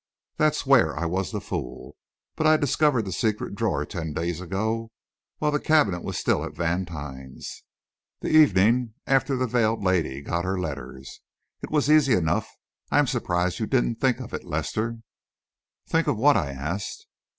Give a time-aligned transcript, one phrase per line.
[0.37, 1.95] There's where I was a fool.
[2.35, 4.89] But I discovered the secret drawer ten days ago
[5.37, 7.63] while the cabinet was still at Vantine's
[8.21, 11.21] the evening after the veiled lady got her letters.
[11.61, 12.49] It was easy enough.
[12.89, 15.01] I am surprised you didn't think of it, Lester."
[15.87, 17.05] "Think of what?" I asked.